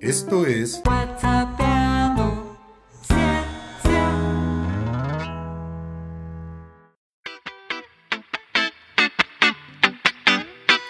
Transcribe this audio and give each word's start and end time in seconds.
Esto 0.00 0.44
es 0.44 0.82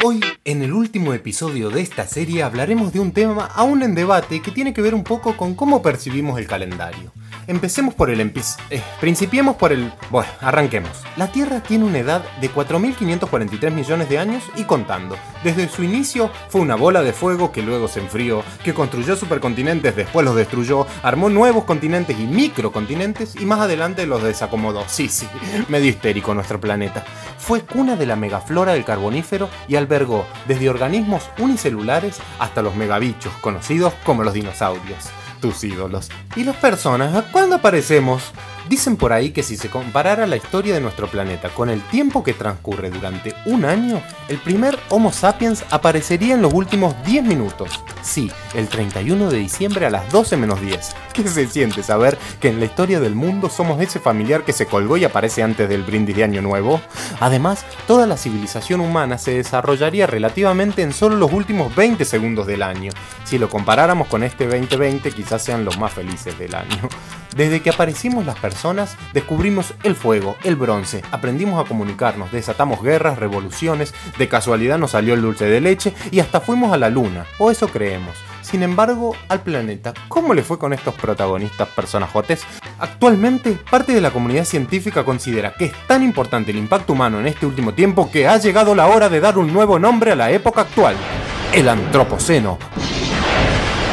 Hoy, 0.05 0.21
en 0.45 0.63
el 0.63 0.75
último 0.75 1.15
episodio 1.15 1.71
de 1.71 1.81
esta 1.81 2.07
serie, 2.07 2.43
hablaremos 2.43 2.93
de 2.93 3.01
un 3.01 3.13
tema 3.13 3.47
aún 3.47 3.83
en 3.83 3.95
debate 3.95 4.43
que 4.43 4.51
tiene 4.51 4.75
que 4.75 4.83
ver 4.83 4.95
un 4.95 5.03
poco 5.03 5.37
con 5.39 5.55
cómo 5.55 5.81
percibimos 5.81 6.39
el 6.39 6.47
calendario. 6.47 7.13
Empecemos 7.47 7.95
por 7.95 8.11
el 8.11 8.21
empiz... 8.21 8.57
eh, 8.71 8.83
principiemos 9.01 9.57
por 9.57 9.73
el... 9.73 9.91
Bueno, 10.11 10.29
arranquemos. 10.41 10.91
La 11.17 11.33
Tierra 11.33 11.63
tiene 11.63 11.85
una 11.85 11.99
edad 11.99 12.25
de 12.41 12.51
4.543 12.51 13.71
millones 13.71 14.09
de 14.09 14.19
años 14.19 14.43
y 14.57 14.65
contando. 14.65 15.17
Desde 15.43 15.69
su 15.69 15.83
inicio 15.83 16.31
fue 16.49 16.61
una 16.61 16.75
bola 16.75 17.03
de 17.03 17.13
fuego 17.13 17.51
que 17.51 17.63
luego 17.63 17.89
se 17.89 18.01
enfrió, 18.01 18.43
que 18.65 18.75
construyó 18.75 19.17
supercontinentes, 19.17 19.97
después 19.97 20.27
los 20.27 20.37
destruyó, 20.37 20.87
armó 21.03 21.31
nuevos 21.31 21.65
continentes 21.65 22.19
y 22.19 22.27
microcontinentes 22.27 23.35
y 23.37 23.47
más 23.47 23.61
adelante 23.61 24.07
los 24.07 24.23
desacomodó. 24.23 24.85
Sí, 24.89 25.09
sí, 25.09 25.27
medio 25.69 25.89
histérico 25.89 26.35
nuestro 26.35 26.61
planeta. 26.61 27.05
Fue 27.47 27.61
cuna 27.61 27.95
de 27.95 28.07
la 28.07 28.17
megaflora 28.17 28.73
del 28.73 28.85
carbonífero 28.85 29.49
y 29.69 29.77
albergó 29.77 30.27
desde 30.49 30.69
organismos 30.69 31.31
unicelulares 31.39 32.19
hasta 32.41 32.61
los 32.61 32.75
megabichos, 32.75 33.33
conocidos 33.35 33.95
como 34.05 34.25
los 34.25 34.35
dinosaurios. 34.35 35.11
Tus 35.41 35.63
ídolos. 35.63 36.11
¿Y 36.35 36.43
las 36.43 36.57
personas? 36.57 37.15
¿A 37.15 37.31
cuándo 37.31 37.55
aparecemos? 37.55 38.33
Dicen 38.69 38.97
por 38.97 39.13
ahí 39.13 39.31
que 39.31 39.45
si 39.45 39.57
se 39.57 39.71
comparara 39.71 40.27
la 40.27 40.37
historia 40.37 40.75
de 40.75 40.81
nuestro 40.81 41.07
planeta 41.07 41.51
con 41.51 41.71
el 41.71 41.81
tiempo 41.83 42.25
que 42.25 42.35
transcurre 42.35 42.91
durante 42.91 43.33
un 43.45 43.65
año, 43.65 44.03
el 44.29 44.39
primer 44.39 44.77
Homo 44.89 45.13
sapiens 45.13 45.65
aparecería 45.71 46.35
en 46.35 46.43
los 46.43 46.53
últimos 46.53 46.95
10 47.05 47.23
minutos. 47.25 47.81
Sí, 48.03 48.29
el 48.55 48.67
31 48.67 49.31
de 49.31 49.39
diciembre 49.39 49.87
a 49.87 49.91
las 49.91 50.11
12 50.11 50.37
menos 50.37 50.61
10. 50.61 50.97
¿Qué 51.13 51.29
se 51.29 51.47
siente 51.47 51.85
saber 51.85 52.19
que 52.41 52.49
en 52.49 52.59
la 52.59 52.67
historia 52.67 52.99
del 52.99 53.15
mundo 53.15 53.49
somos 53.49 53.81
ese 53.81 54.01
familiar 54.01 54.43
que 54.45 54.53
se 54.53 54.67
colgó 54.67 54.97
y 54.97 55.05
aparece 55.05 55.45
antes 55.45 55.69
del 55.69 55.85
brindis 55.85 56.17
de 56.17 56.25
Año 56.25 56.43
Nuevo? 56.43 56.81
Además, 57.21 57.65
toda 57.87 58.07
la 58.07 58.17
civilización 58.17 58.81
humana 58.81 59.17
se 59.17 59.37
desarrollaría 59.37 60.09
relativamente 60.09 60.83
en 60.83 60.93
solo 60.93 61.17
los 61.17 61.33
últimos 61.33 61.75
20 61.77 62.05
segundos 62.05 62.49
del 62.49 62.65
año. 62.65 62.91
Si 63.25 63.39
lo 63.39 63.49
comparáramos 63.49 64.09
con 64.09 64.25
este 64.25 64.47
2020, 64.49 65.13
quizás 65.13 65.45
sean 65.45 65.65
los 65.65 65.79
más 65.79 65.93
felices 65.93 66.37
del 66.37 66.55
año. 66.57 66.89
Desde 67.37 67.61
que 67.61 67.69
aparecimos 67.69 68.25
las 68.25 68.39
personas, 68.39 68.56
descubrimos 69.13 69.75
el 69.83 69.95
fuego, 69.95 70.37
el 70.43 70.57
bronce, 70.57 71.03
aprendimos 71.13 71.65
a 71.65 71.69
comunicarnos, 71.69 72.33
desatamos 72.33 72.83
guerras, 72.83 73.19
revoluciones, 73.19 73.95
de 74.19 74.29
casualidad 74.29 74.79
nos 74.79 74.93
salió 74.93 75.15
el 75.15 75.23
dulce 75.23 75.47
de 75.47 75.61
leche 75.61 75.93
y 76.11 76.21
hasta 76.21 76.41
fuimos 76.41 76.73
a 76.73 76.77
la 76.77 76.91
luna, 76.91 77.27
o 77.39 77.51
eso 77.51 77.69
creemos. 77.69 78.17
Sin 78.43 78.63
embargo, 78.63 79.15
al 79.29 79.41
planeta, 79.41 79.93
¿cómo 80.09 80.33
le 80.33 80.43
fue 80.43 80.59
con 80.59 80.73
estos 80.73 80.95
protagonistas 80.95 81.69
personajotes? 81.69 82.45
Actualmente, 82.79 83.59
parte 83.71 83.93
de 83.93 84.01
la 84.01 84.11
comunidad 84.11 84.45
científica 84.45 85.05
considera 85.05 85.53
que 85.55 85.67
es 85.67 85.73
tan 85.87 86.03
importante 86.03 86.53
el 86.53 86.59
impacto 86.59 86.93
humano 86.93 87.19
en 87.21 87.27
este 87.27 87.45
último 87.45 87.75
tiempo 87.75 88.11
que 88.11 88.29
ha 88.29 88.37
llegado 88.39 88.75
la 88.75 88.87
hora 88.87 89.09
de 89.09 89.21
dar 89.21 89.37
un 89.37 89.53
nuevo 89.53 89.79
nombre 89.79 90.13
a 90.13 90.17
la 90.17 90.31
época 90.31 90.63
actual, 90.63 90.97
el 91.53 91.69
Antropoceno, 91.69 92.59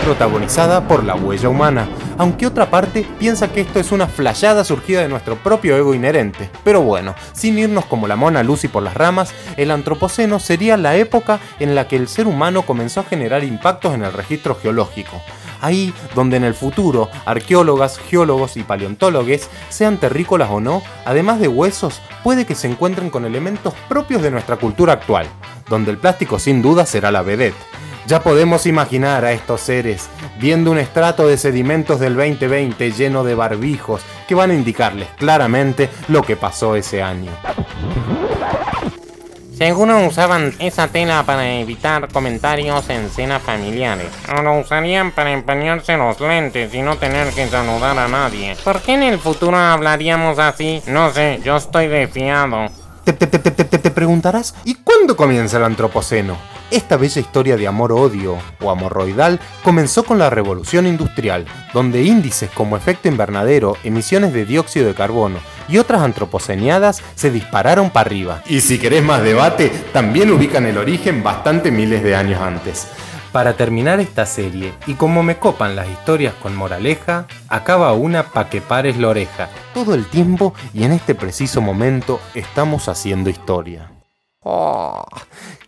protagonizada 0.03 0.87
por 0.87 1.03
la 1.03 1.15
huella 1.15 1.49
humana, 1.49 1.87
aunque 2.17 2.47
otra 2.47 2.69
parte 2.69 3.05
piensa 3.19 3.51
que 3.51 3.61
esto 3.61 3.79
es 3.79 3.91
una 3.91 4.07
flayada 4.07 4.63
surgida 4.63 5.01
de 5.01 5.09
nuestro 5.09 5.35
propio 5.35 5.75
ego 5.77 5.93
inherente. 5.93 6.49
Pero 6.63 6.81
bueno, 6.81 7.15
sin 7.33 7.57
irnos 7.57 7.85
como 7.85 8.07
la 8.07 8.15
mona 8.15 8.43
Lucy 8.43 8.67
por 8.67 8.83
las 8.83 8.93
ramas, 8.93 9.33
el 9.57 9.71
Antropoceno 9.71 10.39
sería 10.39 10.77
la 10.77 10.95
época 10.95 11.39
en 11.59 11.75
la 11.75 11.87
que 11.87 11.95
el 11.95 12.07
ser 12.07 12.27
humano 12.27 12.63
comenzó 12.63 13.01
a 13.01 13.05
generar 13.05 13.43
impactos 13.43 13.93
en 13.93 14.03
el 14.03 14.13
registro 14.13 14.55
geológico. 14.55 15.21
Ahí 15.61 15.93
donde 16.13 16.37
en 16.37 16.43
el 16.43 16.55
futuro 16.55 17.09
arqueólogas, 17.25 17.97
geólogos 17.97 18.57
y 18.57 18.63
paleontólogos, 18.63 19.49
sean 19.69 19.97
terrícolas 19.97 20.49
o 20.51 20.59
no, 20.59 20.81
además 21.05 21.39
de 21.39 21.47
huesos, 21.47 22.01
puede 22.21 22.45
que 22.45 22.55
se 22.55 22.67
encuentren 22.67 23.09
con 23.09 23.25
elementos 23.25 23.73
propios 23.87 24.21
de 24.21 24.31
nuestra 24.31 24.57
cultura 24.57 24.93
actual, 24.93 25.25
donde 25.69 25.91
el 25.91 25.97
plástico 25.97 26.37
sin 26.37 26.61
duda 26.61 26.85
será 26.85 27.11
la 27.11 27.21
vedette. 27.21 27.55
Ya 28.05 28.21
podemos 28.21 28.65
imaginar 28.65 29.23
a 29.23 29.31
estos 29.31 29.61
seres 29.61 30.09
viendo 30.37 30.71
un 30.71 30.77
estrato 30.77 31.25
de 31.27 31.37
sedimentos 31.37 31.99
del 31.99 32.15
2020 32.15 32.91
lleno 32.91 33.23
de 33.23 33.33
barbijos 33.35 34.01
que 34.27 34.35
van 34.35 34.51
a 34.51 34.55
indicarles 34.55 35.07
claramente 35.17 35.89
lo 36.09 36.21
que 36.21 36.35
pasó 36.35 36.75
ese 36.75 37.01
año. 37.01 37.31
Seguro 39.57 40.05
usaban 40.07 40.53
esa 40.59 40.87
tela 40.89 41.23
para 41.23 41.47
evitar 41.59 42.09
comentarios 42.11 42.89
en 42.89 43.09
cenas 43.09 43.41
familiares. 43.41 44.07
O 44.37 44.41
lo 44.41 44.59
usarían 44.59 45.11
para 45.11 45.31
empañarse 45.31 45.95
los 45.95 46.19
lentes 46.19 46.73
y 46.73 46.81
no 46.81 46.97
tener 46.97 47.29
que 47.29 47.47
saludar 47.47 47.97
a 47.97 48.07
nadie. 48.09 48.57
¿Por 48.63 48.81
qué 48.81 48.95
en 48.95 49.03
el 49.03 49.19
futuro 49.19 49.55
hablaríamos 49.55 50.39
así? 50.39 50.81
No 50.87 51.13
sé, 51.13 51.39
yo 51.45 51.55
estoy 51.55 51.87
desfiado. 51.87 52.65
Te, 53.05 53.13
te- 53.13 53.27
te- 53.27 53.39
te- 53.39 53.63
te- 53.63 53.77
te 53.79 53.91
preguntarás, 53.91 54.55
¿y 54.65 54.75
cuándo 54.75 55.15
comienza 55.15 55.57
el 55.57 55.63
Antropoceno? 55.65 56.35
Esta 56.73 56.97
bella 56.97 57.21
historia 57.21 57.55
de 57.55 57.67
amor-odio 57.67 58.39
o 58.59 58.71
amorroidal 58.71 59.39
comenzó 59.63 60.03
con 60.03 60.17
la 60.17 60.31
revolución 60.31 60.87
industrial, 60.87 61.45
donde 61.71 62.01
índices 62.01 62.49
como 62.49 62.75
efecto 62.75 63.07
invernadero, 63.07 63.77
emisiones 63.83 64.33
de 64.33 64.43
dióxido 64.43 64.87
de 64.87 64.95
carbono 64.95 65.37
y 65.69 65.77
otras 65.77 66.01
antropoceniadas 66.01 67.03
se 67.13 67.29
dispararon 67.29 67.91
para 67.91 68.07
arriba. 68.07 68.41
Y 68.47 68.61
si 68.61 68.79
querés 68.79 69.03
más 69.03 69.21
debate, 69.21 69.69
también 69.93 70.31
ubican 70.31 70.65
el 70.65 70.79
origen 70.79 71.21
bastante 71.21 71.69
miles 71.69 72.01
de 72.01 72.15
años 72.15 72.41
antes. 72.41 72.87
Para 73.31 73.53
terminar 73.53 73.99
esta 73.99 74.25
serie, 74.25 74.73
y 74.87 74.95
como 74.95 75.21
me 75.21 75.37
copan 75.37 75.75
las 75.75 75.87
historias 75.87 76.33
con 76.41 76.55
moraleja, 76.55 77.27
acaba 77.49 77.93
una 77.93 78.23
pa' 78.31 78.49
que 78.49 78.61
pares 78.61 78.97
la 78.97 79.09
oreja. 79.09 79.47
Todo 79.75 79.93
el 79.93 80.07
tiempo 80.07 80.55
y 80.73 80.85
en 80.85 80.93
este 80.93 81.13
preciso 81.13 81.61
momento 81.61 82.19
estamos 82.33 82.89
haciendo 82.89 83.29
historia. 83.29 83.91
Oh, 84.43 85.05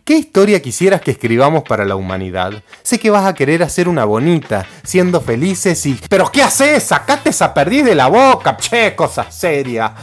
¿Qué 0.04 0.14
historia 0.14 0.62
quisieras 0.62 1.00
que 1.00 1.10
escribamos 1.10 1.64
para 1.64 1.84
la 1.84 1.96
humanidad? 1.96 2.62
Sé 2.82 2.98
que 2.98 3.10
vas 3.10 3.26
a 3.26 3.34
querer 3.34 3.62
hacer 3.62 3.88
una 3.88 4.04
bonita, 4.04 4.66
siendo 4.84 5.20
felices 5.20 5.84
y... 5.86 5.98
¿Pero 6.08 6.30
qué 6.30 6.42
haces? 6.42 6.84
¡Sacate 6.84 7.30
esa 7.30 7.52
perdiz 7.52 7.84
de 7.84 7.94
la 7.94 8.06
boca! 8.06 8.56
¡Che, 8.56 8.94
cosa 8.94 9.30
seria! 9.30 9.94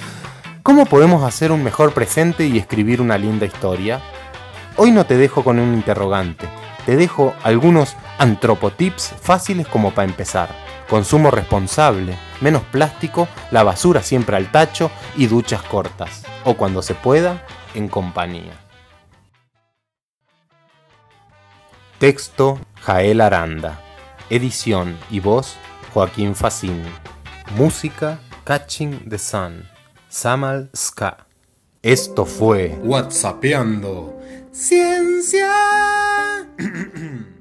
¿Cómo 0.62 0.86
podemos 0.86 1.24
hacer 1.24 1.52
un 1.52 1.64
mejor 1.64 1.94
presente 1.94 2.46
y 2.46 2.58
escribir 2.58 3.00
una 3.00 3.18
linda 3.18 3.46
historia? 3.46 4.02
Hoy 4.76 4.92
no 4.92 5.06
te 5.06 5.18
dejo 5.18 5.44
con 5.44 5.60
un 5.60 5.74
interrogante, 5.74 6.50
te 6.86 6.96
dejo 6.96 7.36
algunos 7.44 7.96
antropotips 8.18 9.14
fáciles 9.22 9.68
como 9.68 9.94
para 9.94 10.08
empezar. 10.08 10.73
Consumo 10.94 11.32
responsable, 11.32 12.16
menos 12.40 12.62
plástico, 12.66 13.28
la 13.50 13.64
basura 13.64 14.04
siempre 14.04 14.38
al 14.38 14.52
tacho 14.52 14.92
y 15.16 15.26
duchas 15.26 15.64
cortas. 15.64 16.22
O 16.46 16.54
cuando 16.56 16.84
se 16.84 16.94
pueda, 16.94 17.48
en 17.74 17.88
compañía. 17.88 18.54
Texto 21.98 22.60
Jael 22.84 23.22
Aranda. 23.22 23.82
Edición 24.30 24.96
y 25.10 25.20
voz 25.20 25.56
Joaquín 25.96 26.36
Facín. 26.36 26.84
Música 27.58 28.20
Catching 28.44 29.10
the 29.10 29.18
Sun. 29.18 29.68
Samal 30.10 30.70
Ska. 30.76 31.26
Esto 31.82 32.24
fue 32.24 32.78
WhatsAppeando. 32.84 34.16
Ciencia. 34.52 35.50